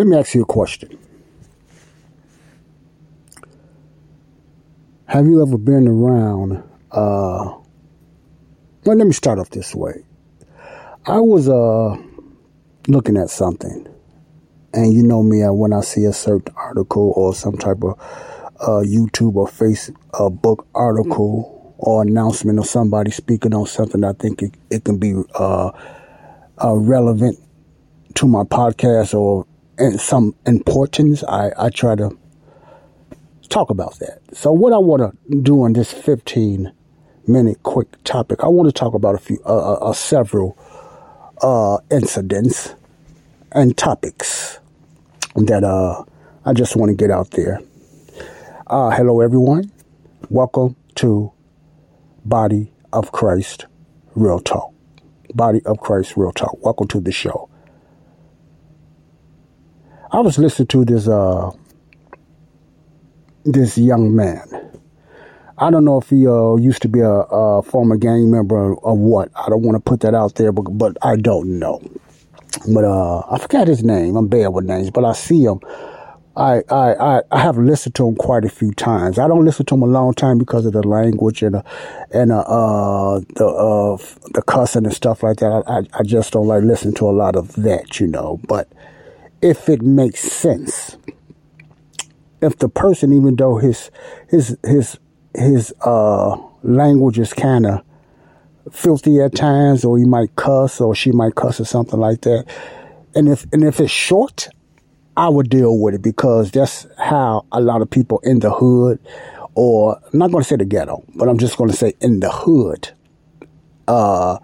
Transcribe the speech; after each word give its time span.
Let 0.00 0.06
me 0.06 0.16
ask 0.16 0.34
you 0.34 0.44
a 0.44 0.46
question. 0.46 0.98
Have 5.04 5.26
you 5.26 5.42
ever 5.42 5.58
been 5.58 5.86
around? 5.86 6.62
Uh, 6.90 7.58
well, 8.86 8.96
let 8.96 9.06
me 9.06 9.12
start 9.12 9.38
off 9.38 9.50
this 9.50 9.74
way. 9.74 10.02
I 11.04 11.20
was 11.20 11.50
uh, 11.50 11.98
looking 12.88 13.18
at 13.18 13.28
something, 13.28 13.86
and 14.72 14.90
you 14.90 15.02
know 15.02 15.22
me, 15.22 15.42
when 15.50 15.74
I 15.74 15.82
see 15.82 16.06
a 16.06 16.14
certain 16.14 16.54
article 16.56 17.12
or 17.14 17.34
some 17.34 17.58
type 17.58 17.82
of 17.82 18.00
uh, 18.58 18.80
YouTube 18.82 19.34
or 19.36 19.48
Facebook 19.48 20.64
article 20.74 21.74
or 21.76 22.00
announcement 22.00 22.58
of 22.58 22.64
somebody 22.64 23.10
speaking 23.10 23.52
on 23.52 23.66
something, 23.66 24.02
I 24.02 24.14
think 24.14 24.40
it, 24.40 24.54
it 24.70 24.84
can 24.84 24.96
be 24.96 25.22
uh, 25.34 25.72
uh, 26.56 26.74
relevant 26.74 27.38
to 28.14 28.26
my 28.26 28.44
podcast 28.44 29.12
or 29.12 29.44
some 29.98 30.34
importance. 30.46 31.24
I, 31.24 31.52
I 31.58 31.70
try 31.70 31.94
to 31.96 32.16
talk 33.48 33.70
about 33.70 33.98
that. 33.98 34.20
So, 34.32 34.52
what 34.52 34.72
I 34.72 34.78
want 34.78 35.02
to 35.02 35.40
do 35.40 35.62
on 35.62 35.72
this 35.72 35.92
15 35.92 36.72
minute 37.26 37.62
quick 37.62 38.02
topic, 38.04 38.42
I 38.42 38.48
want 38.48 38.68
to 38.68 38.72
talk 38.72 38.94
about 38.94 39.14
a 39.14 39.18
few, 39.18 39.40
uh, 39.44 39.74
uh, 39.74 39.90
uh 39.90 39.92
several 39.92 40.56
uh, 41.42 41.78
incidents 41.90 42.74
and 43.52 43.76
topics 43.76 44.58
that 45.34 45.64
uh, 45.64 46.04
I 46.44 46.52
just 46.52 46.76
want 46.76 46.90
to 46.90 46.96
get 46.96 47.10
out 47.10 47.30
there. 47.32 47.60
Uh, 48.66 48.90
hello, 48.90 49.20
everyone. 49.20 49.70
Welcome 50.28 50.76
to 50.96 51.32
Body 52.24 52.72
of 52.92 53.10
Christ 53.12 53.66
Real 54.14 54.38
Talk. 54.38 54.72
Body 55.34 55.60
of 55.64 55.80
Christ 55.80 56.16
Real 56.16 56.32
Talk. 56.32 56.56
Welcome 56.64 56.88
to 56.88 57.00
the 57.00 57.12
show. 57.12 57.49
I 60.12 60.20
was 60.20 60.38
listening 60.38 60.66
to 60.68 60.84
this 60.84 61.06
uh 61.06 61.50
this 63.44 63.78
young 63.78 64.14
man. 64.14 64.42
I 65.56 65.70
don't 65.70 65.84
know 65.84 65.98
if 65.98 66.08
he 66.08 66.26
uh, 66.26 66.56
used 66.56 66.82
to 66.82 66.88
be 66.88 67.00
a, 67.00 67.10
a 67.10 67.62
former 67.62 67.96
gang 67.96 68.30
member 68.30 68.74
or 68.74 68.96
what. 68.96 69.30
I 69.36 69.50
don't 69.50 69.62
want 69.62 69.76
to 69.76 69.80
put 69.80 70.00
that 70.00 70.14
out 70.14 70.36
there, 70.36 70.52
but, 70.52 70.62
but 70.62 70.96
I 71.02 71.16
don't 71.16 71.58
know. 71.58 71.82
But 72.72 72.84
uh, 72.84 73.20
I 73.30 73.38
forgot 73.38 73.68
his 73.68 73.84
name. 73.84 74.16
I'm 74.16 74.26
bad 74.26 74.48
with 74.48 74.64
names, 74.64 74.90
but 74.90 75.04
I 75.04 75.12
see 75.12 75.44
him. 75.44 75.60
I, 76.34 76.62
I, 76.70 77.20
I, 77.30 77.40
have 77.40 77.58
listened 77.58 77.94
to 77.96 78.08
him 78.08 78.16
quite 78.16 78.46
a 78.46 78.48
few 78.48 78.72
times. 78.72 79.18
I 79.18 79.28
don't 79.28 79.44
listen 79.44 79.66
to 79.66 79.74
him 79.74 79.82
a 79.82 79.86
long 79.86 80.14
time 80.14 80.38
because 80.38 80.64
of 80.64 80.72
the 80.72 80.82
language 80.82 81.42
and 81.42 81.56
uh, 81.56 81.62
and 82.12 82.32
uh, 82.32 82.40
uh, 82.40 83.20
the 83.36 83.46
uh, 83.46 83.96
the 84.32 84.42
cussing 84.46 84.86
and 84.86 84.94
stuff 84.94 85.22
like 85.22 85.38
that. 85.38 85.64
I, 85.66 85.82
I 85.98 86.02
just 86.02 86.32
don't 86.32 86.46
like 86.46 86.62
listening 86.62 86.94
to 86.94 87.08
a 87.08 87.10
lot 87.10 87.36
of 87.36 87.52
that, 87.56 88.00
you 88.00 88.06
know. 88.06 88.40
But 88.46 88.72
if 89.42 89.68
it 89.68 89.82
makes 89.82 90.20
sense, 90.20 90.96
if 92.40 92.58
the 92.58 92.68
person, 92.68 93.12
even 93.12 93.36
though 93.36 93.56
his 93.56 93.90
his 94.28 94.56
his 94.64 94.98
his 95.34 95.72
uh, 95.82 96.36
language 96.62 97.18
is 97.18 97.32
kind 97.32 97.66
of 97.66 97.82
filthy 98.72 99.20
at 99.20 99.34
times, 99.34 99.84
or 99.84 99.98
he 99.98 100.04
might 100.04 100.34
cuss, 100.36 100.80
or 100.80 100.94
she 100.94 101.12
might 101.12 101.34
cuss, 101.34 101.60
or 101.60 101.64
something 101.64 102.00
like 102.00 102.22
that, 102.22 102.44
and 103.14 103.28
if 103.28 103.46
and 103.52 103.64
if 103.64 103.80
it's 103.80 103.90
short, 103.90 104.48
I 105.16 105.28
would 105.28 105.50
deal 105.50 105.78
with 105.78 105.94
it 105.94 106.02
because 106.02 106.50
that's 106.50 106.86
how 106.98 107.44
a 107.52 107.60
lot 107.60 107.82
of 107.82 107.90
people 107.90 108.20
in 108.20 108.40
the 108.40 108.50
hood, 108.50 108.98
or 109.54 110.00
I'm 110.12 110.18
not 110.18 110.30
going 110.30 110.42
to 110.42 110.48
say 110.48 110.56
the 110.56 110.64
ghetto, 110.64 111.04
but 111.14 111.28
I'm 111.28 111.38
just 111.38 111.56
going 111.56 111.70
to 111.70 111.76
say 111.76 111.94
in 112.00 112.20
the 112.20 112.30
hood, 112.30 112.90
uh, 113.88 114.38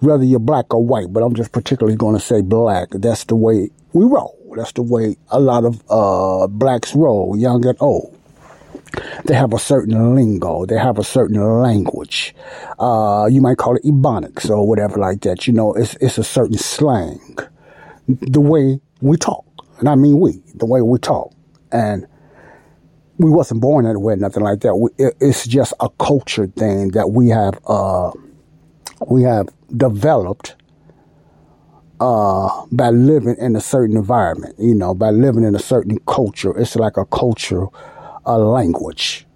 whether 0.00 0.24
you're 0.24 0.38
black 0.38 0.72
or 0.72 0.84
white, 0.84 1.12
but 1.12 1.22
I'm 1.22 1.34
just 1.34 1.52
particularly 1.52 1.96
going 1.96 2.14
to 2.14 2.20
say 2.24 2.40
black. 2.40 2.88
That's 2.90 3.24
the 3.24 3.36
way 3.36 3.70
we 3.92 4.04
roll. 4.04 4.36
That's 4.56 4.72
the 4.72 4.82
way 4.82 5.16
a 5.30 5.40
lot 5.40 5.64
of 5.64 5.82
uh, 5.90 6.46
blacks 6.46 6.94
roll, 6.94 7.36
young 7.36 7.66
and 7.66 7.76
old. 7.80 8.14
They 9.24 9.34
have 9.34 9.52
a 9.52 9.58
certain 9.58 10.14
lingo. 10.14 10.64
They 10.64 10.78
have 10.78 10.98
a 10.98 11.04
certain 11.04 11.40
language. 11.40 12.34
Uh, 12.78 13.28
you 13.30 13.40
might 13.42 13.58
call 13.58 13.76
it 13.76 13.84
ebonics 13.84 14.48
or 14.48 14.66
whatever 14.66 14.98
like 14.98 15.20
that. 15.22 15.46
You 15.46 15.52
know, 15.52 15.74
it's 15.74 15.94
it's 15.96 16.18
a 16.18 16.24
certain 16.24 16.56
slang. 16.56 17.36
The 18.08 18.40
way 18.40 18.80
we 19.00 19.16
talk, 19.16 19.44
and 19.78 19.88
I 19.88 19.94
mean 19.94 20.18
we, 20.18 20.40
the 20.54 20.64
way 20.64 20.80
we 20.80 20.98
talk, 20.98 21.32
and 21.70 22.06
we 23.18 23.30
wasn't 23.30 23.60
born 23.60 23.84
that 23.84 23.98
way, 23.98 24.16
nothing 24.16 24.42
like 24.42 24.60
that. 24.60 24.76
We, 24.76 24.90
it, 24.96 25.14
it's 25.20 25.46
just 25.46 25.74
a 25.80 25.90
culture 26.00 26.46
thing 26.46 26.92
that 26.92 27.10
we 27.10 27.28
have 27.28 27.58
uh, 27.66 28.12
we 29.06 29.22
have 29.22 29.48
developed 29.76 30.54
uh, 32.00 32.64
by 32.70 32.90
living 32.90 33.36
in 33.38 33.56
a 33.56 33.60
certain 33.60 33.96
environment, 33.96 34.54
you 34.58 34.74
know, 34.74 34.94
by 34.94 35.10
living 35.10 35.44
in 35.44 35.54
a 35.54 35.58
certain 35.58 35.98
culture. 36.06 36.56
It's 36.56 36.76
like 36.76 36.96
a 36.96 37.04
culture, 37.06 37.66
a 38.24 38.38
language. 38.38 39.26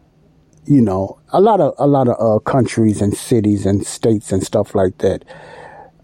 You 0.65 0.81
know, 0.81 1.19
a 1.33 1.41
lot 1.41 1.61
of 1.61 1.75
a 1.79 1.89
lot 1.89 2.07
of 2.07 2.17
uh, 2.21 2.39
countries 2.41 3.03
and 3.03 3.17
cities 3.17 3.67
and 3.67 3.85
states 3.85 4.31
and 4.31 4.45
stuff 4.45 4.75
like 4.77 4.99
that. 4.99 5.25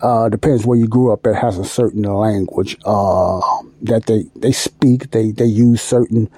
Uh, 0.00 0.28
depends 0.28 0.66
where 0.66 0.78
you 0.78 0.88
grew 0.88 1.12
up. 1.12 1.26
It 1.26 1.34
has 1.34 1.58
a 1.58 1.64
certain 1.64 2.02
language 2.02 2.76
uh, 2.84 3.40
that 3.82 4.06
they 4.06 4.24
they 4.34 4.50
speak. 4.50 5.12
They 5.12 5.30
they 5.30 5.44
use 5.44 5.80
certain 5.80 6.28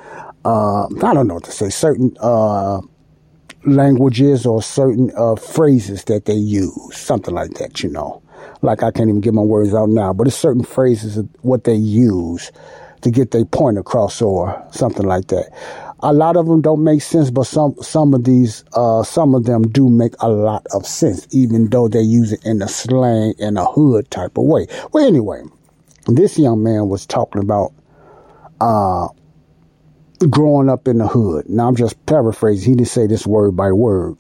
uh, 0.44 0.84
I 0.86 1.14
don't 1.14 1.28
know 1.28 1.34
what 1.34 1.44
to 1.44 1.50
say. 1.50 1.70
Certain 1.70 2.14
uh, 2.20 2.80
languages 3.65 4.47
or 4.47 4.62
certain 4.62 5.10
uh, 5.16 5.37
phrases 5.37 6.04
that 6.04 6.25
they 6.25 6.34
use, 6.34 6.97
something 6.97 7.34
like 7.34 7.54
that. 7.54 7.82
You 7.82 7.91
know 7.91 8.22
like 8.62 8.82
I 8.82 8.91
can't 8.91 9.09
even 9.09 9.21
get 9.21 9.34
my 9.34 9.43
words 9.43 9.75
out 9.75 9.88
now, 9.88 10.12
but 10.12 10.26
it's 10.26 10.37
certain 10.37 10.65
phrases 10.65 11.16
of 11.16 11.28
what 11.43 11.65
they 11.65 11.75
use 11.75 12.53
to 13.03 13.10
get 13.10 13.31
their 13.31 13.44
point 13.44 13.78
across 13.78 14.21
or 14.21 14.62
something 14.72 15.06
like 15.06 15.28
that. 15.28 15.50
A 16.03 16.12
lot 16.12 16.37
of 16.37 16.47
them 16.47 16.60
don't 16.60 16.82
make 16.82 17.03
sense, 17.03 17.31
but 17.31 17.44
some 17.44 17.75
some 17.82 18.15
of 18.15 18.25
these 18.25 18.65
uh, 18.75 19.03
some 19.03 19.34
of 19.34 19.44
them 19.44 19.62
do 19.62 19.88
make 19.88 20.15
a 20.21 20.28
lot 20.28 20.66
of 20.72 20.87
sense, 20.87 21.27
even 21.31 21.69
though 21.69 21.88
they 21.88 22.00
use 22.00 22.32
it 22.32 22.44
in 22.44 22.62
a 22.62 22.69
slang 22.69 23.34
in 23.38 23.56
a 23.56 23.65
hood 23.65 24.10
type 24.10 24.38
of 24.38 24.44
way. 24.44 24.66
Well, 24.92 25.06
anyway, 25.06 25.42
this 26.06 26.38
young 26.38 26.62
man 26.62 26.88
was 26.88 27.04
talking 27.06 27.42
about 27.42 27.72
uh, 28.60 29.09
growing 30.28 30.69
up 30.69 30.86
in 30.86 30.98
the 30.98 31.08
hood. 31.08 31.48
Now 31.48 31.69
I'm 31.69 31.76
just 31.76 32.04
paraphrasing. 32.06 32.69
He 32.69 32.76
didn't 32.76 32.88
say 32.88 33.06
this 33.06 33.26
word 33.26 33.56
by 33.56 33.72
word, 33.72 34.16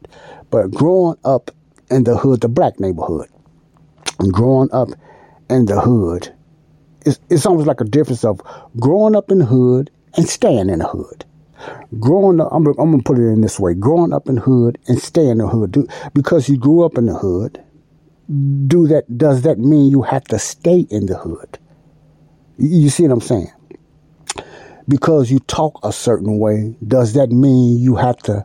but 0.50 0.70
growing 0.70 1.18
up 1.24 1.50
in 1.90 2.04
the 2.04 2.16
hood, 2.16 2.40
the 2.40 2.48
black 2.48 2.80
neighborhood 2.80 3.28
and 4.18 4.32
growing 4.32 4.70
up 4.72 4.88
in 5.48 5.66
the 5.66 5.80
hood, 5.80 6.32
it's, 7.04 7.18
it's 7.28 7.46
almost 7.46 7.66
like 7.66 7.80
a 7.80 7.84
difference 7.84 8.24
of 8.24 8.40
growing 8.78 9.16
up 9.16 9.30
in 9.30 9.38
the 9.38 9.44
hood 9.44 9.90
and 10.16 10.28
staying 10.28 10.70
in 10.70 10.78
the 10.78 10.86
hood. 10.86 11.24
Growing 11.98 12.40
up, 12.40 12.48
I'm, 12.52 12.66
I'm 12.66 12.74
gonna 12.90 13.02
put 13.02 13.18
it 13.18 13.26
in 13.26 13.42
this 13.42 13.60
way: 13.60 13.74
growing 13.74 14.12
up 14.12 14.28
in 14.28 14.36
the 14.36 14.40
hood 14.40 14.78
and 14.88 15.00
staying 15.00 15.30
in 15.30 15.38
the 15.38 15.48
hood. 15.48 15.72
Do, 15.72 15.86
because 16.14 16.48
you 16.48 16.56
grew 16.56 16.84
up 16.84 16.96
in 16.96 17.06
the 17.06 17.14
hood, 17.14 17.62
do 18.66 18.86
that? 18.88 19.18
Does 19.18 19.42
that 19.42 19.58
mean 19.58 19.90
you 19.90 20.02
have 20.02 20.24
to 20.24 20.38
stay 20.38 20.86
in 20.90 21.06
the 21.06 21.18
hood? 21.18 21.58
You, 22.56 22.82
you 22.84 22.88
see 22.88 23.02
what 23.02 23.12
I'm 23.12 23.20
saying? 23.20 23.52
Because 24.88 25.30
you 25.30 25.38
talk 25.40 25.78
a 25.82 25.92
certain 25.92 26.38
way, 26.38 26.76
does 26.86 27.12
that 27.14 27.30
mean 27.30 27.78
you 27.78 27.96
have 27.96 28.16
to 28.18 28.44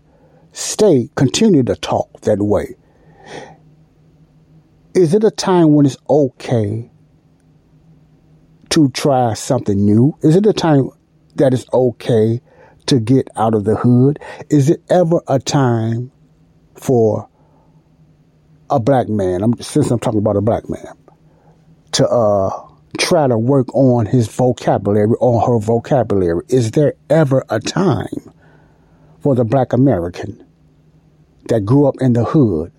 stay, 0.51 1.09
continue 1.16 1.63
to 1.63 1.75
talk 1.75 2.22
that 2.22 2.40
way? 2.40 2.75
Is 4.93 5.14
it 5.14 5.23
a 5.23 5.32
time 5.32 5.73
when 5.73 5.85
it's 5.85 5.97
okay 6.09 6.90
to 8.70 8.90
try 8.90 9.34
something 9.34 9.84
new? 9.84 10.17
Is 10.22 10.35
it 10.35 10.46
a 10.46 10.53
time 10.53 10.90
that 11.35 11.53
it's 11.53 11.66
okay 11.73 12.41
to 12.85 12.99
get 12.99 13.28
out 13.35 13.55
of 13.55 13.64
the 13.66 13.76
hood? 13.76 14.20
Is 14.49 14.70
it 14.70 14.84
ever 14.90 15.22
a 15.28 15.40
time 15.40 16.11
for 16.76 17.29
a 18.70 18.79
black 18.79 19.09
man, 19.09 19.41
since 19.61 19.91
I'm 19.91 19.99
talking 19.99 20.20
about 20.20 20.38
a 20.38 20.41
black 20.41 20.70
man, 20.70 20.93
to 21.93 22.08
uh, 22.08 22.65
try 22.96 23.28
to 23.28 23.38
work 23.38 23.74
on 23.74 24.06
his 24.06 24.28
vocabulary, 24.28 25.14
or 25.20 25.42
her 25.42 25.59
vocabulary? 25.59 26.44
Is 26.50 26.72
there 26.72 26.94
ever 27.09 27.44
a 27.50 27.59
time 27.59 28.34
for 29.20 29.36
the 29.36 29.46
black 29.46 29.74
American 29.74 30.46
that 31.50 31.66
grew 31.66 31.88
up 31.88 31.96
in 32.00 32.14
the 32.14 32.24
hood 32.24 32.72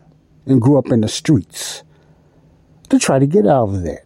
and 0.47 0.61
grew 0.61 0.79
up 0.79 0.89
in 0.89 1.01
the 1.01 1.09
streets 1.09 1.83
to 2.89 2.99
try 2.99 3.19
to 3.19 3.27
get 3.27 3.47
out 3.47 3.71
of 3.71 3.83
that, 3.83 4.05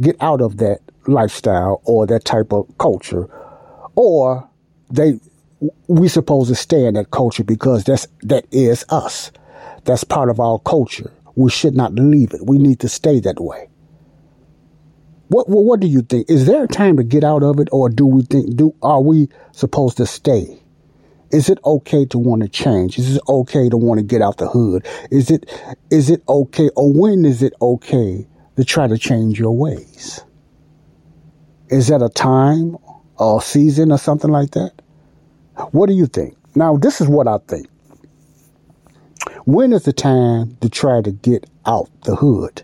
get 0.00 0.16
out 0.20 0.40
of 0.40 0.58
that 0.58 0.80
lifestyle 1.06 1.80
or 1.84 2.06
that 2.06 2.24
type 2.24 2.52
of 2.52 2.66
culture, 2.78 3.28
or 3.94 4.48
they 4.90 5.18
we 5.88 6.08
supposed 6.08 6.48
to 6.48 6.54
stay 6.54 6.84
in 6.84 6.94
that 6.94 7.10
culture 7.10 7.42
because 7.42 7.84
that's 7.84 8.06
that 8.22 8.44
is 8.50 8.84
us. 8.90 9.32
That's 9.84 10.04
part 10.04 10.28
of 10.28 10.40
our 10.40 10.58
culture. 10.60 11.12
We 11.34 11.50
should 11.50 11.74
not 11.74 11.94
leave 11.94 12.34
it. 12.34 12.46
We 12.46 12.58
need 12.58 12.80
to 12.80 12.88
stay 12.88 13.20
that 13.20 13.40
way. 13.40 13.68
What, 15.28 15.48
what 15.48 15.64
what 15.64 15.80
do 15.80 15.86
you 15.86 16.02
think? 16.02 16.30
Is 16.30 16.46
there 16.46 16.64
a 16.64 16.68
time 16.68 16.96
to 16.96 17.04
get 17.04 17.22
out 17.24 17.42
of 17.42 17.60
it, 17.60 17.68
or 17.70 17.88
do 17.88 18.06
we 18.06 18.22
think 18.22 18.56
do 18.56 18.74
are 18.82 19.00
we 19.00 19.28
supposed 19.52 19.98
to 19.98 20.06
stay? 20.06 20.58
Is 21.30 21.50
it 21.50 21.58
okay 21.64 22.06
to 22.06 22.18
want 22.18 22.42
to 22.42 22.48
change? 22.48 22.98
Is 22.98 23.16
it 23.16 23.22
okay 23.28 23.68
to 23.68 23.76
want 23.76 23.98
to 23.98 24.04
get 24.04 24.22
out 24.22 24.38
the 24.38 24.48
hood? 24.48 24.86
Is 25.10 25.30
it, 25.30 25.50
is 25.90 26.08
it 26.08 26.22
okay 26.26 26.70
or 26.74 26.90
when 26.90 27.26
is 27.26 27.42
it 27.42 27.52
okay 27.60 28.26
to 28.56 28.64
try 28.64 28.86
to 28.86 28.96
change 28.96 29.38
your 29.38 29.54
ways? 29.54 30.24
Is 31.68 31.88
that 31.88 32.00
a 32.00 32.08
time 32.08 32.78
or 33.18 33.42
season 33.42 33.92
or 33.92 33.98
something 33.98 34.30
like 34.30 34.52
that? 34.52 34.72
What 35.72 35.88
do 35.88 35.94
you 35.94 36.06
think? 36.06 36.34
Now, 36.54 36.78
this 36.78 37.00
is 37.00 37.08
what 37.08 37.28
I 37.28 37.38
think. 37.46 37.68
When 39.44 39.74
is 39.74 39.82
the 39.82 39.92
time 39.92 40.56
to 40.62 40.70
try 40.70 41.02
to 41.02 41.12
get 41.12 41.44
out 41.66 41.90
the 42.04 42.16
hood? 42.16 42.62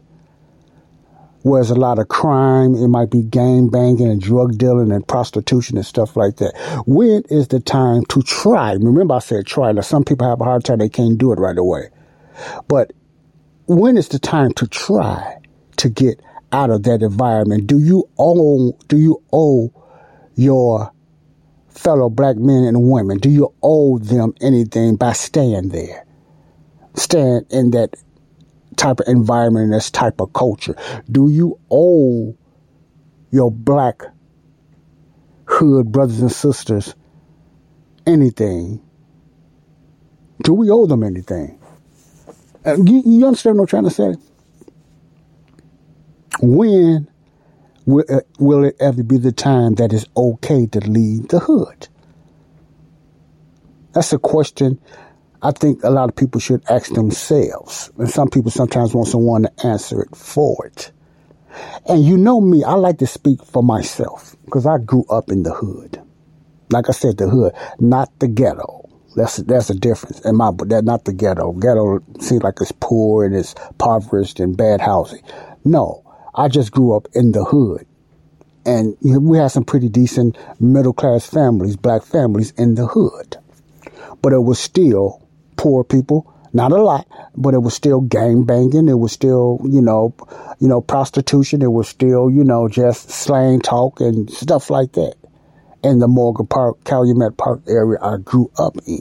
Where 1.44 1.61
there's 1.61 1.70
a 1.70 1.75
lot 1.75 1.99
of 1.99 2.08
crime, 2.08 2.75
it 2.75 2.88
might 2.88 3.11
be 3.11 3.23
gang 3.23 3.69
banging 3.69 4.08
and 4.08 4.19
drug 4.19 4.56
dealing 4.56 4.91
and 4.91 5.06
prostitution 5.06 5.76
and 5.76 5.85
stuff 5.85 6.17
like 6.17 6.37
that. 6.37 6.55
When 6.87 7.23
is 7.29 7.49
the 7.49 7.61
time 7.61 8.02
to 8.06 8.23
try? 8.23 8.73
Remember, 8.73 9.17
I 9.17 9.19
said 9.19 9.44
try. 9.44 9.70
Now, 9.73 9.82
some 9.82 10.05
people 10.05 10.26
have 10.26 10.41
a 10.41 10.44
hard 10.44 10.64
time, 10.64 10.79
they 10.79 10.88
can't 10.88 11.19
do 11.19 11.32
it 11.32 11.38
right 11.38 11.58
away. 11.58 11.91
But 12.67 12.94
when 13.67 13.99
is 13.99 14.08
the 14.08 14.19
time 14.19 14.55
to 14.55 14.67
try 14.67 15.37
to 15.76 15.91
get 15.91 16.19
out 16.50 16.70
of 16.70 16.85
that 16.85 17.02
environment? 17.02 17.67
Do 17.67 17.79
you 17.79 18.08
owe, 18.19 18.73
do 18.88 18.97
you 18.97 19.23
owe 19.31 19.70
your 20.37 20.93
fellow 21.69 22.08
black 22.08 22.37
men 22.37 22.64
and 22.64 22.88
women? 22.90 23.19
Do 23.19 23.29
you 23.29 23.52
owe 23.62 23.99
them 23.99 24.32
anything 24.40 24.97
by 24.97 25.12
staying 25.12 25.69
there? 25.69 26.06
Staying 26.94 27.44
in 27.50 27.73
that 27.73 27.97
type 28.76 29.00
of 29.00 29.09
environment, 29.09 29.73
this 29.73 29.91
type 29.91 30.21
of 30.21 30.32
culture? 30.32 30.75
Do 31.11 31.31
you 31.31 31.59
owe 31.71 32.37
your 33.31 33.50
black 33.50 34.03
hood 35.47 35.93
brothers 35.93 36.21
and 36.21 36.32
sisters 36.32 36.94
anything? 38.06 38.81
Do 40.43 40.55
we 40.55 40.71
owe 40.71 40.87
them 40.87 41.03
anything? 41.03 41.59
Uh, 42.67 42.76
you, 42.76 43.03
you, 43.05 43.26
understand 43.26 43.59
what 43.59 43.65
I'm 43.65 43.67
trying 43.69 43.85
to 43.85 43.91
say? 43.91 44.15
When 46.41 47.09
will, 47.87 48.05
uh, 48.09 48.21
will 48.38 48.65
it 48.65 48.76
ever 48.81 49.03
be 49.03 49.19
the 49.19 49.32
time 49.32 49.75
that 49.75 49.93
it's 49.93 50.06
okay 50.17 50.67
to 50.67 50.81
leave 50.81 51.29
the 51.29 51.41
hood? 51.41 51.88
That's 53.93 54.12
a 54.12 54.19
question 54.19 54.81
I 55.44 55.50
think 55.50 55.85
a 55.85 55.91
lot 55.91 56.08
of 56.08 56.17
people 56.17 56.41
should 56.41 56.64
ask 56.70 56.94
themselves. 56.94 57.91
And 57.99 58.08
some 58.08 58.29
people 58.29 58.50
sometimes 58.50 58.94
want 58.94 59.08
someone 59.08 59.43
to 59.43 59.67
answer 59.67 60.00
it 60.00 60.17
for 60.17 60.67
it. 60.67 60.91
And 61.87 62.02
you 62.02 62.17
know 62.17 62.41
me, 62.41 62.64
I 62.64 62.73
like 62.73 62.96
to 62.99 63.06
speak 63.06 63.44
for 63.44 63.62
myself 63.62 64.35
because 64.46 64.64
I 64.64 64.79
grew 64.79 65.05
up 65.11 65.31
in 65.31 65.43
the 65.43 65.52
hood. 65.52 66.00
Like 66.70 66.88
I 66.88 66.93
said, 66.93 67.19
the 67.19 67.29
hood, 67.29 67.52
not 67.79 68.11
the 68.20 68.26
ghetto. 68.26 68.88
That's 69.17 69.37
that's 69.37 69.69
a 69.69 69.75
difference. 69.75 70.20
And 70.25 70.38
my 70.38 70.50
that 70.67 70.85
not 70.85 71.05
the 71.05 71.12
ghetto. 71.12 71.52
Ghetto 71.52 72.02
seems 72.20 72.43
like 72.43 72.55
it's 72.62 72.73
poor 72.73 73.26
and 73.26 73.37
it's 73.37 73.55
impoverished 73.70 74.40
and 74.40 74.56
bad 74.56 74.81
housing. 74.81 75.23
No, 75.62 76.02
I 76.35 76.49
just 76.49 76.73
grew 76.73 76.97
up 76.97 77.06
in 77.12 77.32
the 77.32 77.44
hood, 77.44 77.87
and 78.67 78.97
you 79.02 79.12
know, 79.12 79.19
we 79.20 79.38
had 79.38 79.49
some 79.49 79.64
pretty 79.64 79.88
decent 79.88 80.37
middle 80.58 80.94
class 80.94 81.26
families, 81.26 81.76
black 81.76 82.02
families 82.02 82.52
in 82.56 82.75
the 82.75 82.87
hood, 82.87 83.37
but 84.20 84.32
it 84.32 84.40
was 84.40 84.58
still 84.58 85.24
poor 85.64 85.82
people. 85.82 86.31
Not 86.52 86.72
a 86.72 86.82
lot, 86.82 87.08
but 87.34 87.55
it 87.55 87.61
was 87.61 87.72
still 87.72 88.02
gang 88.02 88.44
banging. 88.44 88.87
It 88.87 88.99
was 88.99 89.12
still, 89.12 89.61
you 89.64 89.81
know, 89.81 90.14
you 90.61 90.69
know, 90.69 90.82
prostitution. 90.82 91.62
It 91.62 91.72
was 91.72 91.88
still, 91.88 92.31
you 92.31 92.44
know, 92.44 92.69
just 92.69 93.08
slang 93.11 93.61
talk 93.61 93.99
and 94.00 94.31
stuff 94.31 94.69
like 94.69 94.93
that. 94.93 95.14
In 95.82 96.00
the 96.00 96.06
Morgan 96.06 96.46
Park, 96.46 96.84
Calumet 96.84 97.38
Park 97.38 97.62
area 97.66 97.99
I 98.02 98.19
grew 98.19 98.50
up 98.58 98.76
in. 98.87 99.00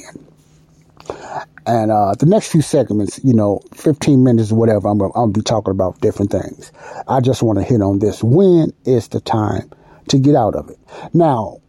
And 1.68 1.92
uh, 1.92 2.16
the 2.18 2.28
next 2.28 2.50
few 2.50 2.62
segments, 2.62 3.20
you 3.26 3.34
know, 3.34 3.60
15 3.74 4.24
minutes 4.24 4.54
or 4.54 4.56
whatever, 4.56 4.88
I'm, 4.88 5.00
going 5.00 5.12
to 5.12 5.40
be 5.40 5.44
talking 5.44 5.72
about 5.72 6.00
different 6.00 6.32
things. 6.32 6.72
I 7.10 7.20
just 7.20 7.44
want 7.44 7.60
to 7.60 7.66
hit 7.66 7.82
on 7.82 8.00
this. 8.00 8.24
When 8.24 8.72
is 8.86 9.10
the 9.10 9.20
time 9.20 9.70
to 10.08 10.18
get 10.18 10.36
out 10.36 10.56
of 10.56 10.70
it? 10.70 10.80
Now, 11.14 11.60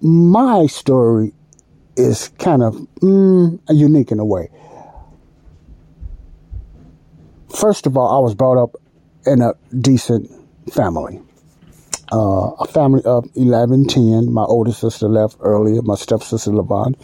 my 0.00 0.66
story 0.66 1.34
is 1.98 2.28
kind 2.38 2.62
of 2.62 2.74
mm, 3.00 3.58
unique 3.68 4.12
in 4.12 4.18
a 4.18 4.24
way. 4.24 4.48
First 7.54 7.86
of 7.86 7.96
all, 7.96 8.16
I 8.16 8.22
was 8.22 8.34
brought 8.34 8.62
up 8.62 8.76
in 9.26 9.42
a 9.42 9.54
decent 9.78 10.30
family. 10.72 11.20
Uh, 12.10 12.52
a 12.58 12.66
family 12.66 13.02
of 13.04 13.28
11, 13.34 13.86
10. 13.86 14.32
My 14.32 14.44
older 14.44 14.72
sister 14.72 15.08
left 15.08 15.36
earlier, 15.40 15.82
my 15.82 15.94
stepsister 15.94 16.50
Levon. 16.50 16.94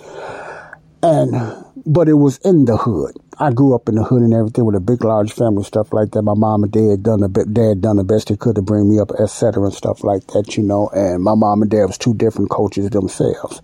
And, 1.02 1.64
but 1.84 2.08
it 2.08 2.14
was 2.14 2.38
in 2.38 2.64
the 2.64 2.76
hood. 2.78 3.16
I 3.38 3.52
grew 3.52 3.74
up 3.74 3.88
in 3.88 3.96
the 3.96 4.04
hood 4.04 4.22
and 4.22 4.32
everything 4.32 4.64
with 4.64 4.76
a 4.76 4.80
big, 4.80 5.04
large 5.04 5.32
family, 5.32 5.64
stuff 5.64 5.92
like 5.92 6.12
that. 6.12 6.22
My 6.22 6.34
mom 6.34 6.62
and 6.62 6.72
dad 6.72 7.02
done 7.02 7.20
the 7.20 7.28
dad 7.28 7.82
done 7.82 7.96
the 7.96 8.04
best 8.04 8.28
they 8.28 8.36
could 8.36 8.54
to 8.54 8.62
bring 8.62 8.88
me 8.88 9.00
up, 9.00 9.10
etc. 9.18 9.64
and 9.64 9.74
stuff 9.74 10.04
like 10.04 10.26
that, 10.28 10.56
you 10.56 10.62
know. 10.62 10.88
And 10.94 11.22
my 11.22 11.34
mom 11.34 11.60
and 11.60 11.70
dad 11.70 11.84
was 11.84 11.98
two 11.98 12.14
different 12.14 12.50
coaches 12.50 12.88
themselves. 12.90 13.60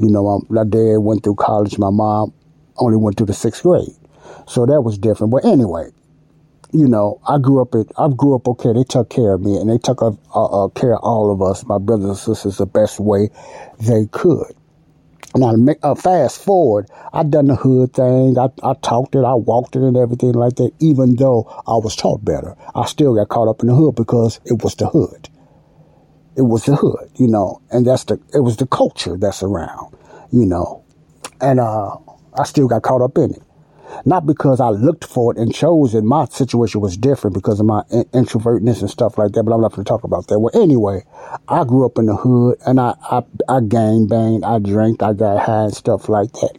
You 0.00 0.10
know, 0.10 0.42
my 0.48 0.64
dad 0.64 0.98
went 0.98 1.22
through 1.22 1.36
college. 1.36 1.78
My 1.78 1.90
mom 1.90 2.32
only 2.78 2.96
went 2.96 3.16
through 3.16 3.26
the 3.26 3.34
sixth 3.34 3.62
grade. 3.62 3.94
So 4.46 4.66
that 4.66 4.82
was 4.82 4.98
different. 4.98 5.32
But 5.32 5.44
anyway, 5.44 5.90
you 6.72 6.88
know, 6.88 7.20
I 7.28 7.38
grew 7.38 7.62
up 7.62 7.74
at, 7.74 7.86
I 7.96 8.08
grew 8.08 8.34
up 8.34 8.48
okay. 8.48 8.72
They 8.72 8.84
took 8.84 9.08
care 9.10 9.34
of 9.34 9.40
me 9.40 9.56
and 9.56 9.70
they 9.70 9.78
took 9.78 10.02
uh, 10.02 10.10
uh, 10.34 10.68
care 10.68 10.94
of 10.94 11.00
all 11.02 11.32
of 11.32 11.40
us, 11.40 11.64
my 11.64 11.78
brothers 11.78 12.06
and 12.06 12.16
sisters, 12.16 12.58
the 12.58 12.66
best 12.66 12.98
way 12.98 13.30
they 13.80 14.06
could. 14.06 14.52
Now, 15.36 15.52
make, 15.52 15.78
uh, 15.82 15.96
fast 15.96 16.44
forward, 16.44 16.88
I 17.12 17.24
done 17.24 17.46
the 17.46 17.56
hood 17.56 17.92
thing. 17.94 18.38
I, 18.38 18.50
I 18.62 18.74
talked 18.74 19.16
it, 19.16 19.24
I 19.24 19.34
walked 19.34 19.74
it 19.74 19.82
and 19.82 19.96
everything 19.96 20.32
like 20.32 20.56
that. 20.56 20.72
Even 20.80 21.16
though 21.16 21.44
I 21.66 21.74
was 21.76 21.96
taught 21.96 22.24
better, 22.24 22.54
I 22.74 22.86
still 22.86 23.14
got 23.14 23.28
caught 23.28 23.48
up 23.48 23.60
in 23.60 23.68
the 23.68 23.74
hood 23.74 23.96
because 23.96 24.38
it 24.44 24.62
was 24.62 24.76
the 24.76 24.88
hood 24.88 25.28
it 26.36 26.42
was 26.42 26.64
the 26.64 26.76
hood, 26.76 27.10
you 27.16 27.26
know, 27.26 27.60
and 27.70 27.86
that's 27.86 28.04
the, 28.04 28.20
it 28.32 28.40
was 28.40 28.56
the 28.56 28.66
culture 28.66 29.16
that's 29.16 29.42
around, 29.42 29.94
you 30.32 30.46
know, 30.46 30.84
and, 31.40 31.60
uh, 31.60 31.96
I 32.36 32.44
still 32.44 32.66
got 32.66 32.82
caught 32.82 33.00
up 33.00 33.16
in 33.16 33.32
it. 33.32 33.42
Not 34.04 34.26
because 34.26 34.60
I 34.60 34.70
looked 34.70 35.04
for 35.04 35.32
it 35.32 35.38
and 35.38 35.54
chose 35.54 35.94
it. 35.94 36.02
My 36.02 36.24
situation 36.24 36.80
was 36.80 36.96
different 36.96 37.34
because 37.34 37.60
of 37.60 37.66
my 37.66 37.84
in- 37.92 38.04
introvertness 38.06 38.80
and 38.80 38.90
stuff 38.90 39.18
like 39.18 39.32
that, 39.32 39.44
but 39.44 39.54
I'm 39.54 39.60
not 39.60 39.70
going 39.70 39.84
to 39.84 39.88
talk 39.88 40.02
about 40.02 40.26
that. 40.28 40.40
Well, 40.40 40.50
anyway, 40.60 41.04
I 41.48 41.64
grew 41.64 41.86
up 41.86 41.96
in 41.98 42.06
the 42.06 42.16
hood 42.16 42.58
and 42.66 42.80
I, 42.80 42.94
I, 43.10 43.22
I 43.48 43.60
gang 43.60 44.08
banged, 44.08 44.42
I 44.42 44.58
drank, 44.58 45.02
I 45.02 45.12
got 45.12 45.46
high 45.46 45.64
and 45.64 45.74
stuff 45.74 46.08
like 46.08 46.32
that. 46.32 46.58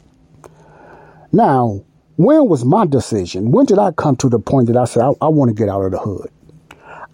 Now, 1.33 1.83
when 2.15 2.47
was 2.47 2.63
my 2.63 2.85
decision? 2.85 3.51
When 3.51 3.65
did 3.65 3.79
I 3.79 3.91
come 3.91 4.15
to 4.17 4.29
the 4.29 4.39
point 4.39 4.67
that 4.67 4.77
I 4.77 4.85
said, 4.85 5.03
I, 5.03 5.11
I 5.21 5.27
want 5.27 5.49
to 5.49 5.55
get 5.55 5.67
out 5.67 5.81
of 5.81 5.91
the 5.91 5.99
hood? 5.99 6.31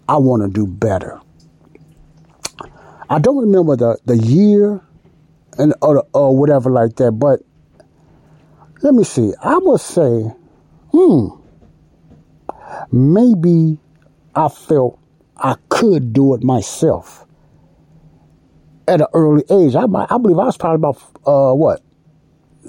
I 0.08 0.16
want 0.18 0.42
to 0.42 0.48
do 0.48 0.66
better. 0.66 1.20
I 3.12 3.18
don't 3.18 3.36
remember 3.36 3.76
the, 3.76 3.98
the 4.06 4.16
year 4.16 4.80
and 5.58 5.74
or, 5.82 6.06
or 6.14 6.34
whatever 6.34 6.70
like 6.70 6.96
that, 6.96 7.12
but 7.12 7.40
let 8.80 8.94
me 8.94 9.04
see. 9.04 9.34
I 9.42 9.58
would 9.58 9.82
say, 9.82 10.32
hmm, 10.92 11.28
maybe 12.90 13.76
I 14.34 14.48
felt 14.48 14.98
I 15.36 15.56
could 15.68 16.14
do 16.14 16.32
it 16.32 16.42
myself 16.42 17.26
at 18.88 19.02
an 19.02 19.08
early 19.12 19.44
age. 19.50 19.74
I, 19.74 19.82
I 19.82 20.16
believe 20.16 20.38
I 20.38 20.46
was 20.46 20.56
probably 20.56 20.76
about, 20.76 21.02
uh, 21.26 21.52
what, 21.52 21.82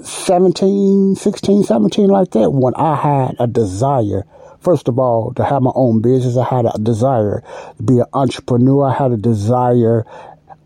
17, 0.02 1.14
16, 1.16 1.64
17, 1.64 2.08
like 2.08 2.32
that, 2.32 2.50
when 2.50 2.74
I 2.74 2.96
had 2.96 3.36
a 3.38 3.46
desire 3.46 4.24
first 4.60 4.88
of 4.88 4.98
all, 4.98 5.32
to 5.34 5.44
have 5.44 5.60
my 5.60 5.70
own 5.74 6.00
business. 6.00 6.38
I 6.38 6.44
had 6.44 6.64
a 6.64 6.78
desire 6.78 7.44
to 7.76 7.82
be 7.82 7.98
an 7.98 8.06
entrepreneur. 8.14 8.86
I 8.88 8.94
had 8.94 9.12
a 9.12 9.16
desire 9.18 10.06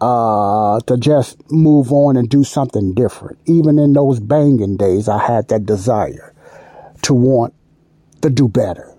uh, 0.00 0.80
to 0.80 0.96
just 0.96 1.50
move 1.50 1.92
on 1.92 2.16
and 2.16 2.28
do 2.28 2.44
something 2.44 2.94
different. 2.94 3.38
Even 3.46 3.78
in 3.78 3.92
those 3.92 4.20
banging 4.20 4.76
days, 4.76 5.08
I 5.08 5.18
had 5.18 5.48
that 5.48 5.66
desire 5.66 6.34
to 7.02 7.14
want 7.14 7.54
to 8.22 8.30
do 8.30 8.48
better. 8.48 8.94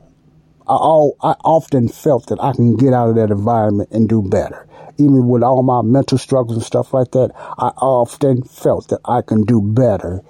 I, 0.67 0.75
all, 0.75 1.17
I 1.21 1.31
often 1.43 1.87
felt 1.87 2.27
that 2.27 2.41
I 2.41 2.53
can 2.53 2.75
get 2.75 2.93
out 2.93 3.09
of 3.09 3.15
that 3.15 3.31
environment 3.31 3.89
and 3.91 4.07
do 4.07 4.21
better. 4.21 4.67
Even 4.97 5.27
with 5.29 5.43
all 5.43 5.63
my 5.63 5.81
mental 5.81 6.17
struggles 6.17 6.57
and 6.57 6.65
stuff 6.65 6.93
like 6.93 7.11
that, 7.11 7.31
I 7.35 7.69
often 7.77 8.43
felt 8.43 8.89
that 8.89 8.99
I 9.05 9.21
can 9.21 9.43
do 9.43 9.61
better 9.61 10.23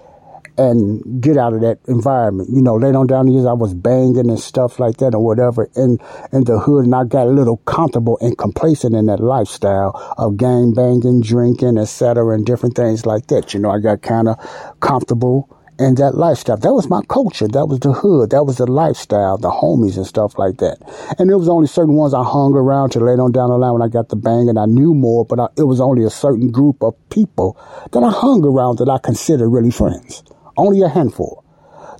and 0.59 1.21
get 1.21 1.37
out 1.37 1.53
of 1.53 1.61
that 1.61 1.79
environment. 1.87 2.49
You 2.51 2.61
know, 2.61 2.75
later 2.75 2.97
on 2.97 3.07
down 3.07 3.27
the 3.27 3.31
years, 3.31 3.45
I 3.45 3.53
was 3.53 3.73
banging 3.73 4.29
and 4.29 4.39
stuff 4.39 4.77
like 4.77 4.97
that 4.97 5.15
or 5.15 5.23
whatever 5.23 5.69
in, 5.75 5.97
in 6.33 6.43
the 6.43 6.59
hood, 6.59 6.83
and 6.83 6.93
I 6.93 7.05
got 7.05 7.27
a 7.27 7.31
little 7.31 7.57
comfortable 7.57 8.17
and 8.19 8.37
complacent 8.37 8.93
in 8.93 9.05
that 9.05 9.21
lifestyle 9.21 9.95
of 10.17 10.35
gang 10.35 10.73
banging, 10.73 11.21
drinking, 11.21 11.77
etc., 11.77 12.35
and 12.35 12.45
different 12.45 12.75
things 12.75 13.05
like 13.05 13.27
that. 13.27 13.53
You 13.53 13.61
know, 13.61 13.71
I 13.71 13.79
got 13.79 14.01
kind 14.01 14.27
of 14.27 14.37
comfortable 14.81 15.47
in 15.79 15.95
that 15.95 16.15
lifestyle. 16.15 16.57
That 16.57 16.73
was 16.73 16.89
my 16.89 17.01
culture. 17.07 17.47
That 17.47 17.67
was 17.67 17.79
the 17.79 17.93
hood. 17.93 18.31
That 18.31 18.43
was 18.43 18.57
the 18.57 18.67
lifestyle, 18.67 19.37
the 19.37 19.49
homies 19.49 19.95
and 19.95 20.05
stuff 20.05 20.37
like 20.37 20.57
that. 20.57 20.77
And 21.17 21.31
it 21.31 21.35
was 21.35 21.47
only 21.47 21.67
certain 21.67 21.95
ones 21.95 22.13
I 22.13 22.23
hung 22.23 22.53
around 22.53 22.89
to 22.91 22.99
later 22.99 23.21
on 23.21 23.31
down 23.31 23.49
the 23.49 23.57
line 23.57 23.71
when 23.71 23.81
I 23.81 23.87
got 23.87 24.09
the 24.09 24.17
bang 24.17 24.49
and 24.49 24.59
I 24.59 24.65
knew 24.65 24.93
more, 24.93 25.23
but 25.23 25.39
I, 25.39 25.47
it 25.57 25.63
was 25.63 25.79
only 25.79 26.03
a 26.03 26.09
certain 26.09 26.51
group 26.51 26.83
of 26.83 26.95
people 27.09 27.57
that 27.93 28.03
I 28.03 28.11
hung 28.11 28.43
around 28.43 28.79
that 28.79 28.89
I 28.89 28.97
considered 28.97 29.47
really 29.47 29.71
friends. 29.71 30.21
Only 30.59 30.81
a 30.81 30.89
handful 30.89 31.43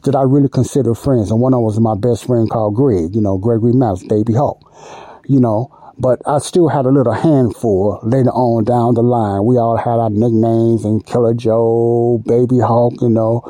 that 0.04 0.16
I 0.16 0.24
really 0.24 0.50
consider 0.50 0.94
friends. 0.94 1.32
And 1.32 1.40
one 1.40 1.54
of 1.54 1.58
them 1.58 1.64
was 1.64 1.80
my 1.80 1.96
best 1.96 2.26
friend 2.26 2.50
called 2.50 2.76
Greg, 2.76 3.16
you 3.16 3.22
know, 3.22 3.38
Gregory 3.38 3.74
Mouse, 3.74 4.04
Baby 4.04 4.34
Hawk. 4.34 4.60
You 5.28 5.40
know, 5.40 5.72
But 6.00 6.22
I 6.26 6.40
still 6.40 6.70
had 6.70 6.86
a 6.86 6.92
little 6.92 7.12
handful 7.14 8.00
later 8.04 8.30
on 8.30 8.64
down 8.64 8.94
the 8.94 9.04
line. 9.04 9.44
We 9.44 9.58
all 9.58 9.76
had 9.76 10.00
our 10.00 10.10
nicknames 10.10 10.86
and 10.86 11.06
Killer 11.06 11.34
Joe, 11.34 12.24
Baby 12.26 12.60
Hawk, 12.60 12.94
you 13.02 13.10
know, 13.10 13.44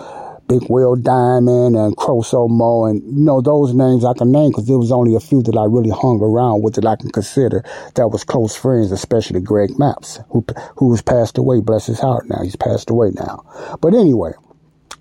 Big 0.48 0.63
Will 0.68 0.96
Diamond 0.96 1.75
and 1.75 1.96
Croso 1.96 2.50
Mo. 2.50 2.86
And, 2.86 3.04
you 3.04 3.24
know, 3.24 3.39
those 3.39 3.75
names 3.75 4.04
I 4.04 4.13
can 4.16 4.32
name 4.32 4.50
because 4.50 4.66
there 4.66 4.80
was 4.80 4.92
only 4.92 5.13
a 5.13 5.20
few 5.20 5.44
that 5.44 5.56
I 5.56 5.66
really 5.66 5.92
hung 5.92 6.22
around 6.24 6.63
with 6.63 6.74
that 6.74 6.88
I 6.88 6.96
can 6.96 7.12
consider 7.12 7.63
that 7.94 8.08
was 8.10 8.24
close 8.24 8.56
friends, 8.56 8.92
especially 8.92 9.42
Greg 9.42 9.78
Maps, 9.78 10.20
who, 10.30 10.44
who 10.78 10.89
has 10.92 11.04
passed 11.04 11.38
away. 11.38 11.62
Bless 11.62 11.86
his 11.86 12.00
heart 12.00 12.28
now. 12.28 12.42
He's 12.42 12.56
passed 12.56 12.89
away 12.89 13.12
now. 13.13 13.44
But 13.80 13.94
anyway, 13.94 14.32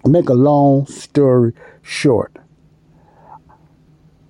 make 0.05 0.29
a 0.29 0.35
long 0.35 0.87
story 0.87 1.53
short 1.83 2.39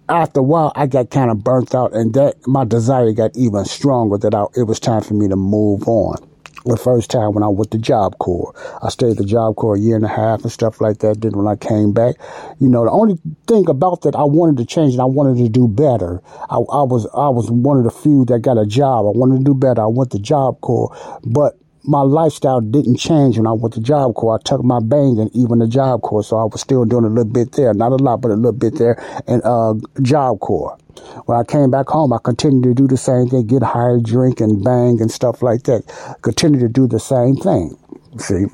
after 0.08 0.40
a 0.40 0.42
while, 0.42 0.72
I 0.74 0.86
got 0.86 1.10
kind 1.10 1.30
of 1.30 1.44
burnt 1.44 1.74
out, 1.74 1.94
and 1.94 2.14
that 2.14 2.46
my 2.46 2.64
desire 2.64 3.12
got 3.12 3.36
even 3.36 3.64
stronger. 3.64 4.18
That 4.18 4.34
I, 4.34 4.46
it 4.56 4.64
was 4.64 4.80
time 4.80 5.02
for 5.02 5.14
me 5.14 5.28
to 5.28 5.36
move 5.36 5.86
on. 5.86 6.16
The 6.64 6.76
first 6.76 7.10
time 7.10 7.32
when 7.32 7.42
I 7.42 7.48
went 7.48 7.70
to 7.70 7.78
Job 7.78 8.18
Corps, 8.18 8.52
I 8.82 8.88
stayed 8.88 9.12
at 9.12 9.16
the 9.16 9.24
Job 9.24 9.56
Corps 9.56 9.76
a 9.76 9.80
year 9.80 9.96
and 9.96 10.04
a 10.04 10.08
half 10.08 10.42
and 10.42 10.52
stuff 10.52 10.80
like 10.80 10.98
that. 10.98 11.20
Then 11.20 11.32
when 11.32 11.46
I 11.46 11.56
came 11.56 11.92
back, 11.92 12.16
you 12.58 12.68
know, 12.68 12.84
the 12.84 12.90
only 12.90 13.18
thing 13.46 13.68
about 13.68 14.02
that 14.02 14.16
I 14.16 14.24
wanted 14.24 14.56
to 14.58 14.66
change 14.66 14.92
and 14.92 15.00
I 15.00 15.06
wanted 15.06 15.42
to 15.42 15.48
do 15.48 15.68
better. 15.68 16.20
I, 16.50 16.56
I 16.56 16.82
was 16.82 17.06
I 17.14 17.28
was 17.28 17.50
one 17.50 17.78
of 17.78 17.84
the 17.84 17.90
few 17.90 18.24
that 18.26 18.40
got 18.40 18.58
a 18.58 18.66
job. 18.66 19.06
I 19.06 19.16
wanted 19.16 19.38
to 19.38 19.44
do 19.44 19.54
better. 19.54 19.82
I 19.82 19.86
went 19.86 20.10
to 20.12 20.18
Job 20.18 20.60
Corps, 20.60 20.94
but 21.24 21.56
my 21.88 22.02
lifestyle 22.02 22.60
didn't 22.60 22.96
change 22.96 23.38
when 23.38 23.46
I 23.46 23.52
went 23.52 23.72
to 23.74 23.80
Job 23.80 24.14
Corps. 24.14 24.38
I 24.38 24.42
took 24.44 24.62
my 24.62 24.78
bang 24.78 25.18
and 25.18 25.34
even 25.34 25.58
the 25.58 25.66
Job 25.66 26.02
Corps, 26.02 26.22
so 26.22 26.36
I 26.36 26.44
was 26.44 26.60
still 26.60 26.84
doing 26.84 27.04
a 27.04 27.08
little 27.08 27.24
bit 27.24 27.52
there, 27.52 27.72
not 27.72 27.92
a 27.92 27.96
lot, 27.96 28.20
but 28.20 28.30
a 28.30 28.34
little 28.34 28.52
bit 28.52 28.76
there 28.76 29.02
in 29.26 29.40
uh, 29.42 29.72
Job 30.02 30.40
Corps. 30.40 30.76
When 31.24 31.38
I 31.38 31.44
came 31.44 31.70
back 31.70 31.88
home, 31.88 32.12
I 32.12 32.18
continued 32.22 32.64
to 32.64 32.74
do 32.74 32.86
the 32.86 32.98
same 32.98 33.28
thing, 33.28 33.46
get 33.46 33.62
high, 33.62 33.96
drink, 34.02 34.40
and 34.42 34.62
bang 34.62 35.00
and 35.00 35.10
stuff 35.10 35.40
like 35.40 35.62
that. 35.62 35.82
Continue 36.20 36.60
to 36.60 36.68
do 36.68 36.86
the 36.86 37.00
same 37.00 37.36
thing. 37.36 37.78
See, 38.18 38.44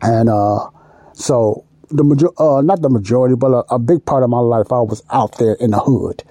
and 0.00 0.28
uh, 0.30 0.70
so 1.12 1.64
the 1.90 2.04
major, 2.04 2.28
uh, 2.38 2.60
not 2.62 2.82
the 2.82 2.88
majority, 2.88 3.34
but 3.34 3.50
a, 3.50 3.74
a 3.74 3.78
big 3.80 4.04
part 4.06 4.22
of 4.22 4.30
my 4.30 4.38
life, 4.38 4.70
I 4.70 4.78
was 4.78 5.02
out 5.10 5.38
there 5.38 5.54
in 5.54 5.72
the 5.72 5.80
hood 5.80 6.22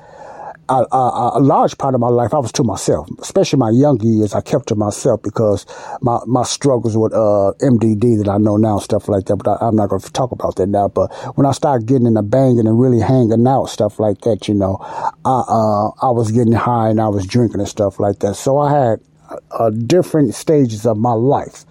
a, 0.70 0.86
a, 0.96 1.32
a, 1.36 1.40
large 1.40 1.78
part 1.78 1.96
of 1.96 2.02
my 2.02 2.10
life, 2.10 2.34
I 2.34 2.40
was 2.40 2.52
to 2.54 2.64
myself, 2.64 3.10
especially 3.20 3.60
my 3.60 3.72
younger 3.72 4.06
years. 4.06 4.34
I 4.34 4.42
kept 4.42 4.68
to 4.68 4.76
myself 4.76 5.22
because 5.24 5.66
my, 6.02 6.20
my 6.28 6.44
struggles 6.44 6.96
with 6.96 7.14
uh, 7.14 7.54
MDD 7.62 8.24
that 8.24 8.30
I 8.30 8.38
know 8.38 8.58
now, 8.58 8.80
stuff 8.80 9.08
like 9.08 9.26
that. 9.26 9.38
But 9.38 9.62
I, 9.62 9.68
am 9.68 9.76
not 9.76 9.90
going 9.90 10.02
to 10.02 10.12
talk 10.12 10.32
about 10.32 10.56
that 10.58 10.68
now. 10.68 10.88
But 10.88 11.14
when 11.36 11.46
I 11.46 11.52
started 11.52 11.88
getting 11.88 12.08
in 12.08 12.14
the 12.14 12.22
banging 12.22 12.68
and 12.68 12.80
really 12.80 13.00
hanging 13.00 13.48
out, 13.48 13.66
stuff 13.66 14.00
like 14.00 14.22
that, 14.22 14.48
you 14.48 14.54
know, 14.54 14.78
I 15.26 15.44
uh, 15.48 15.90
I 16.02 16.12
was 16.12 16.32
getting 16.32 16.54
high 16.54 16.90
and 16.90 17.02
I 17.02 17.08
was 17.08 17.26
drinking 17.26 17.60
and 17.60 17.70
stuff 17.70 18.00
like 18.00 18.20
that. 18.20 18.36
So 18.36 18.58
I 18.60 18.72
had 18.72 19.00
uh, 19.52 19.70
different 19.72 20.36
stages 20.36 20.86
of 20.86 20.98
my 20.98 21.14
life. 21.14 21.66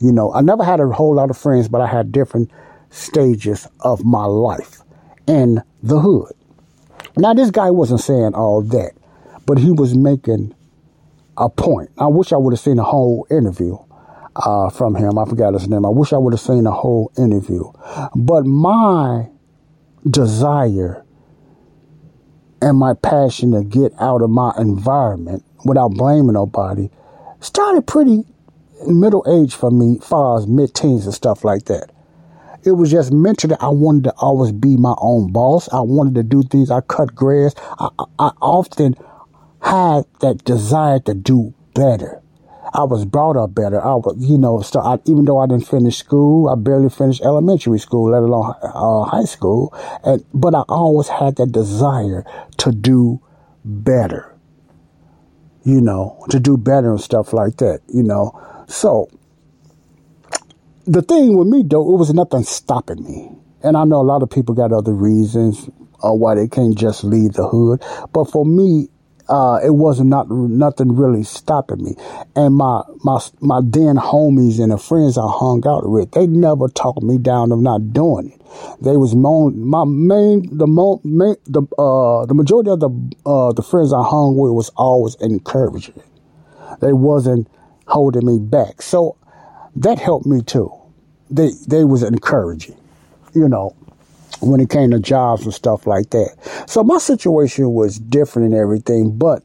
You 0.00 0.12
know, 0.12 0.32
I 0.32 0.40
never 0.40 0.64
had 0.64 0.80
a 0.80 0.88
whole 0.88 1.14
lot 1.14 1.30
of 1.30 1.38
friends, 1.38 1.68
but 1.68 1.80
I 1.80 1.86
had 1.86 2.10
different 2.10 2.50
stages 2.90 3.68
of 3.80 4.04
my 4.04 4.24
life 4.24 4.82
in 5.26 5.62
the 5.82 6.00
hood. 6.00 6.32
Now, 7.16 7.34
this 7.34 7.50
guy 7.50 7.70
wasn't 7.70 8.00
saying 8.00 8.34
all 8.34 8.62
that, 8.62 8.92
but 9.46 9.58
he 9.58 9.70
was 9.70 9.94
making 9.96 10.54
a 11.36 11.48
point. 11.48 11.90
I 11.98 12.06
wish 12.06 12.32
I 12.32 12.36
would 12.36 12.52
have 12.52 12.60
seen 12.60 12.76
the 12.76 12.84
whole 12.84 13.26
interview 13.30 13.76
uh, 14.36 14.70
from 14.70 14.94
him. 14.94 15.18
I 15.18 15.24
forgot 15.24 15.54
his 15.54 15.68
name. 15.68 15.84
I 15.84 15.88
wish 15.88 16.12
I 16.12 16.18
would 16.18 16.32
have 16.32 16.40
seen 16.40 16.64
the 16.64 16.72
whole 16.72 17.12
interview. 17.18 17.64
But 18.14 18.46
my 18.46 19.28
desire 20.08 21.04
and 22.62 22.78
my 22.78 22.94
passion 22.94 23.52
to 23.52 23.64
get 23.64 23.92
out 23.98 24.22
of 24.22 24.30
my 24.30 24.52
environment 24.58 25.44
without 25.64 25.92
blaming 25.92 26.34
nobody 26.34 26.90
started 27.40 27.86
pretty 27.86 28.24
middle 28.86 29.24
age 29.28 29.54
for 29.54 29.70
me, 29.70 29.98
far 29.98 30.38
as 30.38 30.46
mid 30.46 30.74
teens 30.74 31.06
and 31.06 31.14
stuff 31.14 31.44
like 31.44 31.64
that. 31.66 31.90
It 32.64 32.72
was 32.72 32.90
just 32.90 33.10
that 33.10 33.58
I 33.60 33.68
wanted 33.68 34.04
to 34.04 34.14
always 34.18 34.52
be 34.52 34.76
my 34.76 34.94
own 34.98 35.32
boss. 35.32 35.68
I 35.72 35.80
wanted 35.80 36.14
to 36.16 36.22
do 36.22 36.42
things. 36.42 36.70
I 36.70 36.80
cut 36.82 37.14
grass. 37.14 37.54
I, 37.78 37.88
I 38.18 38.32
often 38.42 38.96
had 39.62 40.04
that 40.20 40.44
desire 40.44 41.00
to 41.00 41.14
do 41.14 41.54
better. 41.74 42.20
I 42.72 42.84
was 42.84 43.04
brought 43.04 43.36
up 43.36 43.54
better. 43.54 43.82
I 43.82 43.94
was, 43.94 44.16
you 44.18 44.38
know, 44.38 44.60
so 44.60 44.80
I, 44.80 44.98
even 45.06 45.24
though 45.24 45.38
I 45.38 45.46
didn't 45.46 45.66
finish 45.66 45.96
school, 45.96 46.48
I 46.48 46.54
barely 46.54 46.90
finished 46.90 47.22
elementary 47.22 47.78
school, 47.78 48.10
let 48.10 48.22
alone 48.22 48.54
uh, 48.62 49.04
high 49.04 49.24
school. 49.24 49.74
And, 50.04 50.24
but 50.32 50.54
I 50.54 50.60
always 50.68 51.08
had 51.08 51.36
that 51.36 51.52
desire 51.52 52.24
to 52.58 52.72
do 52.72 53.20
better, 53.64 54.36
you 55.64 55.80
know, 55.80 56.24
to 56.30 56.38
do 56.38 56.56
better 56.56 56.90
and 56.90 57.00
stuff 57.00 57.32
like 57.32 57.56
that, 57.56 57.80
you 57.88 58.02
know. 58.02 58.38
So 58.68 59.10
the 60.90 61.02
thing 61.02 61.36
with 61.36 61.46
me 61.46 61.62
though, 61.64 61.94
it 61.94 61.98
was 61.98 62.12
nothing 62.12 62.42
stopping 62.42 63.04
me. 63.04 63.30
And 63.62 63.76
I 63.76 63.84
know 63.84 64.00
a 64.00 64.02
lot 64.02 64.22
of 64.24 64.30
people 64.30 64.56
got 64.56 64.72
other 64.72 64.92
reasons 64.92 65.68
uh, 66.02 66.12
why 66.12 66.34
they 66.34 66.48
can't 66.48 66.76
just 66.76 67.04
leave 67.04 67.34
the 67.34 67.46
hood. 67.46 67.80
But 68.12 68.24
for 68.24 68.44
me, 68.44 68.88
uh, 69.28 69.60
it 69.64 69.70
wasn't 69.70 70.08
not 70.08 70.28
nothing 70.28 70.96
really 70.96 71.22
stopping 71.22 71.84
me. 71.84 71.94
And 72.34 72.56
my 72.56 72.82
my 73.04 73.20
my 73.40 73.60
then 73.62 73.96
homies 73.98 74.60
and 74.60 74.72
the 74.72 74.78
friends 74.78 75.16
I 75.16 75.28
hung 75.28 75.62
out 75.64 75.88
with, 75.88 76.10
they 76.10 76.26
never 76.26 76.66
talked 76.66 77.04
me 77.04 77.18
down 77.18 77.52
of 77.52 77.60
not 77.60 77.92
doing 77.92 78.32
it. 78.32 78.40
They 78.82 78.96
was 78.96 79.14
my, 79.14 79.50
my 79.54 79.84
main 79.84 80.48
the 80.58 80.66
mo, 80.66 81.00
main, 81.04 81.36
the 81.46 81.62
uh 81.78 82.26
the 82.26 82.34
majority 82.34 82.70
of 82.70 82.80
the 82.80 82.90
uh 83.24 83.52
the 83.52 83.62
friends 83.62 83.92
I 83.92 84.02
hung 84.02 84.36
with 84.36 84.50
was 84.50 84.70
always 84.70 85.14
encouraging. 85.20 86.02
They 86.80 86.92
wasn't 86.92 87.46
holding 87.86 88.26
me 88.26 88.40
back. 88.40 88.82
So 88.82 89.16
that 89.76 90.00
helped 90.00 90.26
me 90.26 90.42
too 90.42 90.79
they 91.30 91.50
they 91.66 91.84
was 91.84 92.02
encouraging, 92.02 92.76
you 93.34 93.48
know, 93.48 93.74
when 94.40 94.60
it 94.60 94.70
came 94.70 94.90
to 94.90 94.98
jobs 94.98 95.44
and 95.44 95.54
stuff 95.54 95.86
like 95.86 96.10
that. 96.10 96.36
So 96.66 96.82
my 96.82 96.98
situation 96.98 97.72
was 97.72 97.98
different 97.98 98.52
and 98.52 98.60
everything, 98.60 99.16
but 99.16 99.42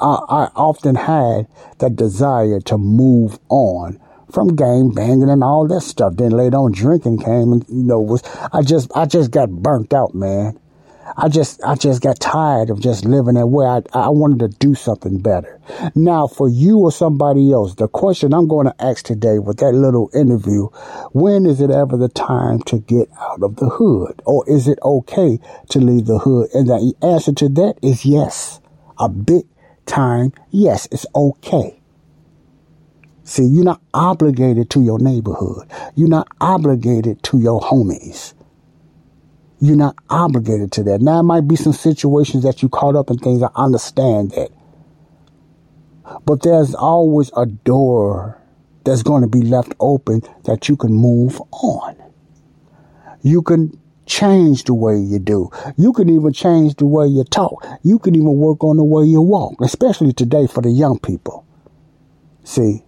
I, 0.00 0.18
I 0.28 0.50
often 0.54 0.94
had 0.94 1.46
that 1.78 1.96
desire 1.96 2.60
to 2.60 2.78
move 2.78 3.38
on 3.48 4.00
from 4.30 4.56
game 4.56 4.90
banging 4.90 5.30
and 5.30 5.42
all 5.42 5.66
that 5.68 5.82
stuff. 5.82 6.16
Then 6.16 6.32
later 6.32 6.56
on, 6.56 6.72
drinking 6.72 7.18
came, 7.18 7.52
and 7.52 7.64
you 7.68 7.82
know, 7.82 8.00
was 8.00 8.22
I 8.52 8.62
just 8.62 8.90
I 8.94 9.06
just 9.06 9.30
got 9.30 9.50
burnt 9.50 9.94
out, 9.94 10.14
man. 10.14 10.58
I 11.16 11.28
just 11.28 11.62
I 11.62 11.76
just 11.76 12.02
got 12.02 12.18
tired 12.18 12.70
of 12.70 12.80
just 12.80 13.04
living 13.04 13.34
that 13.34 13.46
way. 13.46 13.66
I 13.66 13.82
I 13.92 14.08
wanted 14.08 14.40
to 14.40 14.48
do 14.58 14.74
something 14.74 15.18
better. 15.18 15.60
Now, 15.94 16.26
for 16.26 16.48
you 16.48 16.78
or 16.78 16.92
somebody 16.92 17.52
else, 17.52 17.74
the 17.74 17.88
question 17.88 18.34
I'm 18.34 18.48
going 18.48 18.66
to 18.66 18.74
ask 18.82 19.04
today 19.04 19.38
with 19.38 19.58
that 19.58 19.72
little 19.72 20.10
interview, 20.14 20.66
when 21.12 21.46
is 21.46 21.60
it 21.60 21.70
ever 21.70 21.96
the 21.96 22.08
time 22.08 22.60
to 22.62 22.78
get 22.78 23.08
out 23.20 23.42
of 23.42 23.56
the 23.56 23.68
hood? 23.68 24.20
Or 24.24 24.48
is 24.48 24.68
it 24.68 24.78
okay 24.82 25.38
to 25.70 25.80
leave 25.80 26.06
the 26.06 26.18
hood? 26.18 26.48
And 26.54 26.68
the 26.68 26.94
answer 27.02 27.32
to 27.34 27.48
that 27.50 27.78
is 27.82 28.04
yes. 28.04 28.60
A 28.98 29.08
big 29.08 29.44
time, 29.84 30.32
yes, 30.50 30.88
it's 30.90 31.06
okay. 31.14 31.80
See, 33.24 33.44
you're 33.44 33.64
not 33.64 33.82
obligated 33.92 34.70
to 34.70 34.80
your 34.80 35.00
neighborhood. 35.00 35.68
You're 35.96 36.08
not 36.08 36.28
obligated 36.40 37.22
to 37.24 37.40
your 37.40 37.60
homies. 37.60 38.34
You're 39.60 39.76
not 39.76 39.96
obligated 40.10 40.72
to 40.72 40.82
that. 40.84 41.00
Now, 41.00 41.20
it 41.20 41.24
might 41.24 41.48
be 41.48 41.56
some 41.56 41.72
situations 41.72 42.44
that 42.44 42.62
you 42.62 42.68
caught 42.68 42.94
up 42.94 43.10
in 43.10 43.18
things. 43.18 43.42
I 43.42 43.48
understand 43.54 44.32
that. 44.32 44.50
But 46.24 46.42
there's 46.42 46.74
always 46.74 47.30
a 47.36 47.46
door 47.46 48.40
that's 48.84 49.02
going 49.02 49.22
to 49.22 49.28
be 49.28 49.42
left 49.42 49.74
open 49.80 50.22
that 50.44 50.68
you 50.68 50.76
can 50.76 50.92
move 50.92 51.40
on. 51.50 51.96
You 53.22 53.42
can 53.42 53.78
change 54.06 54.64
the 54.64 54.74
way 54.74 54.96
you 54.96 55.18
do. 55.18 55.50
You 55.76 55.92
can 55.92 56.08
even 56.08 56.32
change 56.32 56.76
the 56.76 56.86
way 56.86 57.06
you 57.06 57.24
talk. 57.24 57.66
You 57.82 57.98
can 57.98 58.14
even 58.14 58.36
work 58.36 58.62
on 58.62 58.76
the 58.76 58.84
way 58.84 59.04
you 59.04 59.20
walk, 59.20 59.54
especially 59.60 60.12
today 60.12 60.46
for 60.46 60.62
the 60.62 60.70
young 60.70 61.00
people. 61.00 61.44
See, 62.44 62.84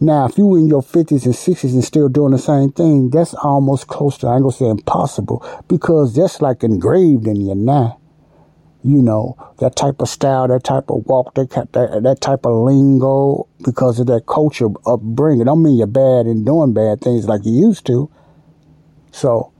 now, 0.00 0.26
if 0.26 0.38
you 0.38 0.54
in 0.56 0.66
your 0.68 0.82
50s 0.82 1.24
and 1.24 1.34
60s 1.34 1.72
and 1.72 1.84
still 1.84 2.08
doing 2.08 2.32
the 2.32 2.38
same 2.38 2.72
thing, 2.72 3.10
that's 3.10 3.34
almost 3.34 3.86
close 3.86 4.18
to, 4.18 4.26
I 4.26 4.34
ain't 4.34 4.42
gonna 4.42 4.52
say 4.52 4.68
impossible, 4.68 5.44
because 5.68 6.14
that's 6.14 6.40
like 6.40 6.62
engraved 6.62 7.26
in 7.26 7.36
you 7.36 7.54
now. 7.54 8.00
You 8.82 9.02
know, 9.02 9.36
that 9.58 9.74
type 9.74 10.00
of 10.00 10.08
style, 10.08 10.46
that 10.48 10.62
type 10.62 10.90
of 10.90 11.06
walk, 11.06 11.34
that, 11.34 11.50
that, 11.72 12.02
that 12.02 12.20
type 12.20 12.46
of 12.46 12.64
lingo, 12.64 13.48
because 13.64 13.98
of 13.98 14.06
that 14.06 14.26
culture 14.26 14.68
upbringing. 14.86 15.46
Don't 15.46 15.62
mean 15.62 15.76
you're 15.76 15.88
bad 15.88 16.26
and 16.26 16.46
doing 16.46 16.72
bad 16.72 17.00
things 17.00 17.26
like 17.26 17.44
you 17.44 17.52
used 17.52 17.84
to. 17.86 18.10
So, 19.10 19.52